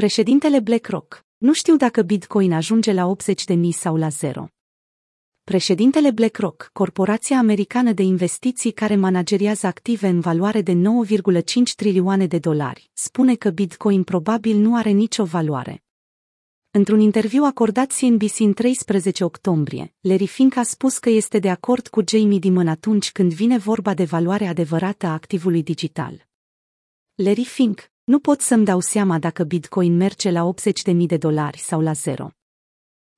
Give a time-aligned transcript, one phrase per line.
[0.00, 1.24] Președintele BlackRock.
[1.36, 4.46] Nu știu dacă Bitcoin ajunge la 80 de mii sau la zero.
[5.44, 11.42] Președintele BlackRock, corporația americană de investiții care manageriază active în valoare de 9,5
[11.76, 15.84] trilioane de dolari, spune că Bitcoin probabil nu are nicio valoare.
[16.70, 21.88] Într-un interviu acordat CNBC în 13 octombrie, Larry Fink a spus că este de acord
[21.88, 26.26] cu Jamie Dimon atunci când vine vorba de valoarea adevărată a activului digital.
[27.14, 30.52] Larry Fink, nu pot să-mi dau seama dacă Bitcoin merge la
[30.92, 32.30] 80.000 de dolari sau la zero.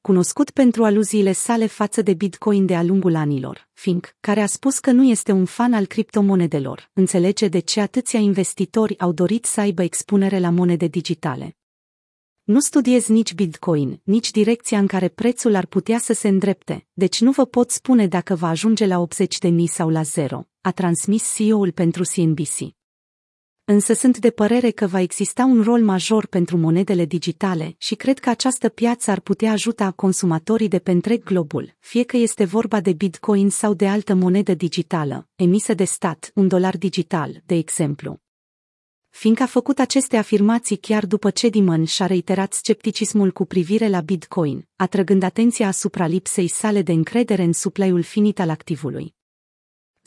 [0.00, 4.90] Cunoscut pentru aluziile sale față de Bitcoin de-a lungul anilor, Fink, care a spus că
[4.90, 9.82] nu este un fan al criptomonedelor, înțelege de ce atâția investitori au dorit să aibă
[9.82, 11.56] expunere la monede digitale.
[12.42, 17.20] Nu studiez nici Bitcoin, nici direcția în care prețul ar putea să se îndrepte, deci
[17.20, 20.70] nu vă pot spune dacă va ajunge la 80 de mii sau la zero, a
[20.70, 22.78] transmis CEO-ul pentru CNBC
[23.72, 28.18] însă sunt de părere că va exista un rol major pentru monedele digitale și cred
[28.18, 32.80] că această piață ar putea ajuta consumatorii de pe întreg globul, fie că este vorba
[32.80, 38.20] de Bitcoin sau de altă monedă digitală, emisă de stat, un dolar digital, de exemplu.
[39.08, 44.00] Fiindcă a făcut aceste afirmații chiar după ce Dimon și-a reiterat scepticismul cu privire la
[44.00, 49.18] Bitcoin, atrăgând atenția asupra lipsei sale de încredere în suplaiul finit al activului.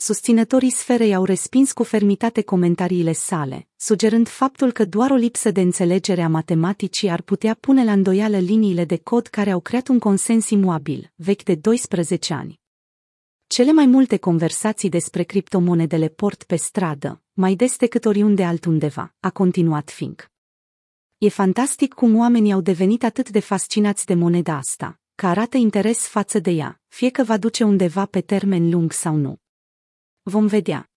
[0.06, 5.60] Susținătorii sferei au respins cu fermitate comentariile sale, sugerând faptul că doar o lipsă de
[5.60, 9.98] înțelegere a matematicii ar putea pune la îndoială liniile de cod care au creat un
[9.98, 12.60] consens imuabil, vechi de 12 ani.
[13.46, 19.30] Cele mai multe conversații despre criptomonedele port pe stradă, mai des decât oriunde altundeva, a
[19.30, 20.30] continuat Fink.
[21.18, 26.06] E fantastic cum oamenii au devenit atât de fascinați de moneda asta, că arată interes
[26.06, 29.42] față de ea, fie că va duce undeva pe termen lung sau nu.
[30.26, 30.90] Vom vedea.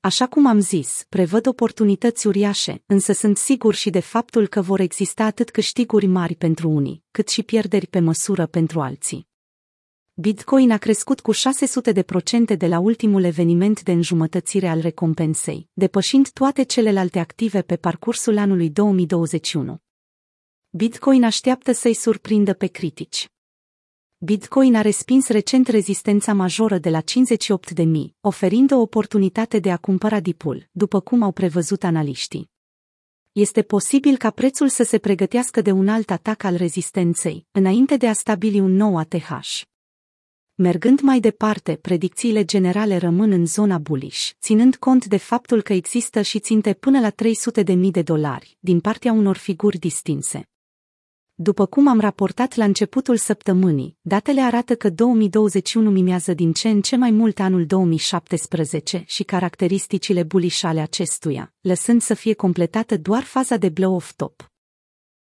[0.00, 4.80] Așa cum am zis, prevăd oportunități uriașe, însă sunt sigur și de faptul că vor
[4.80, 9.28] exista atât câștiguri mari pentru unii, cât și pierderi pe măsură pentru alții.
[10.12, 15.68] Bitcoin a crescut cu 600 de procente de la ultimul eveniment de înjumătățire al recompensei,
[15.72, 19.78] depășind toate celelalte active pe parcursul anului 2021.
[20.70, 23.33] Bitcoin așteaptă să-i surprindă pe critici.
[24.24, 27.86] Bitcoin a respins recent rezistența majoră de la 58.000,
[28.20, 32.50] oferind o oportunitate de a cumpăra dipul, după cum au prevăzut analiștii.
[33.32, 38.08] Este posibil ca prețul să se pregătească de un alt atac al rezistenței, înainte de
[38.08, 39.60] a stabili un nou ATH.
[40.54, 46.22] Mergând mai departe, predicțiile generale rămân în zona bullish, ținând cont de faptul că există
[46.22, 50.48] și ținte până la 300.000 de dolari, din partea unor figuri distinse.
[51.36, 56.80] După cum am raportat la începutul săptămânii, datele arată că 2021 mimează din ce în
[56.80, 63.22] ce mai mult anul 2017 și caracteristicile bullish ale acestuia, lăsând să fie completată doar
[63.22, 64.53] faza de blow-off top.